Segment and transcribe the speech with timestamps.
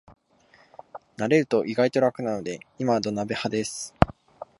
[1.15, 3.93] 慣れると意外と楽なので今は土鍋派です